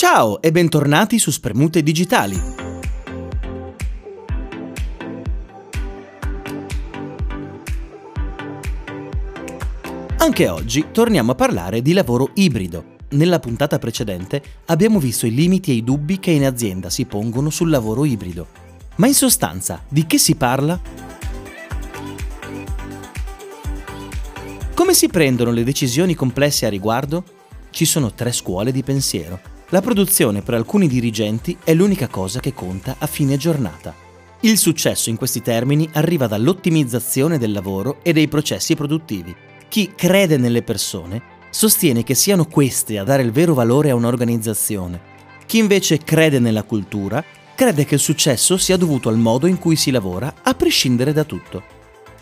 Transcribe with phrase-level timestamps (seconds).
[0.00, 2.40] Ciao e bentornati su Spremute Digitali.
[10.18, 12.94] Anche oggi torniamo a parlare di lavoro ibrido.
[13.08, 17.50] Nella puntata precedente abbiamo visto i limiti e i dubbi che in azienda si pongono
[17.50, 18.46] sul lavoro ibrido.
[18.98, 20.80] Ma in sostanza, di che si parla?
[24.74, 27.24] Come si prendono le decisioni complesse a riguardo?
[27.70, 29.56] Ci sono tre scuole di pensiero.
[29.70, 33.94] La produzione per alcuni dirigenti è l'unica cosa che conta a fine giornata.
[34.40, 39.36] Il successo in questi termini arriva dall'ottimizzazione del lavoro e dei processi produttivi.
[39.68, 41.20] Chi crede nelle persone
[41.50, 45.00] sostiene che siano queste a dare il vero valore a un'organizzazione.
[45.44, 47.22] Chi invece crede nella cultura
[47.54, 51.24] crede che il successo sia dovuto al modo in cui si lavora, a prescindere da
[51.24, 51.62] tutto.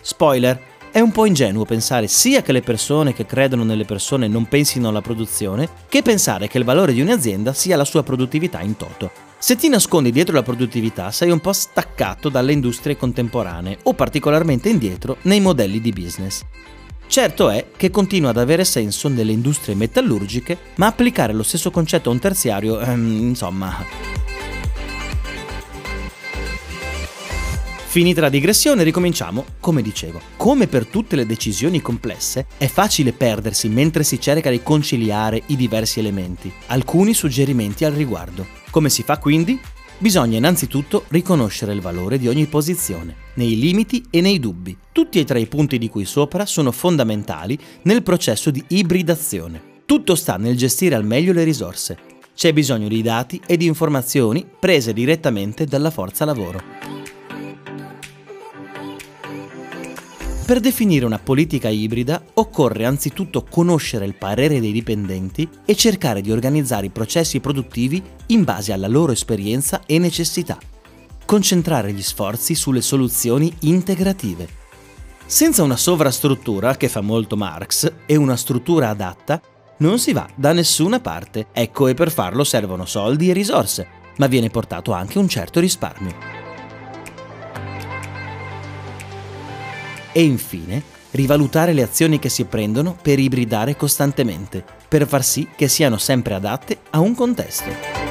[0.01, 4.47] Spoiler, è un po' ingenuo pensare sia che le persone che credono nelle persone non
[4.47, 8.77] pensino alla produzione, che pensare che il valore di un'azienda sia la sua produttività in
[8.77, 9.11] toto.
[9.39, 14.69] Se ti nascondi dietro la produttività sei un po' staccato dalle industrie contemporanee o particolarmente
[14.69, 16.43] indietro nei modelli di business.
[17.07, 22.09] Certo è che continua ad avere senso nelle industrie metallurgiche, ma applicare lo stesso concetto
[22.09, 23.85] a un terziario, ehm, insomma,
[27.97, 29.43] Finita la digressione, ricominciamo.
[29.59, 34.63] Come dicevo, come per tutte le decisioni complesse, è facile perdersi mentre si cerca di
[34.63, 36.53] conciliare i diversi elementi.
[36.67, 38.47] Alcuni suggerimenti al riguardo.
[38.69, 39.59] Come si fa quindi?
[39.97, 44.77] Bisogna innanzitutto riconoscere il valore di ogni posizione, nei limiti e nei dubbi.
[44.93, 49.81] Tutti e tre i punti di cui sopra sono fondamentali nel processo di ibridazione.
[49.87, 51.97] Tutto sta nel gestire al meglio le risorse.
[52.35, 56.96] C'è bisogno di dati e di informazioni prese direttamente dalla forza lavoro.
[60.47, 66.31] Per definire una politica ibrida occorre anzitutto conoscere il parere dei dipendenti e cercare di
[66.31, 70.57] organizzare i processi produttivi in base alla loro esperienza e necessità.
[71.25, 74.47] Concentrare gli sforzi sulle soluzioni integrative.
[75.27, 79.43] Senza una sovrastruttura, che fa molto Marx, e una struttura adatta,
[79.79, 81.49] non si va da nessuna parte.
[81.53, 83.89] Ecco, e per farlo servono soldi e risorse,
[84.19, 86.46] ma viene portato anche un certo risparmio.
[90.17, 95.69] E infine, rivalutare le azioni che si prendono per ibridare costantemente, per far sì che
[95.69, 98.06] siano sempre adatte a un contesto.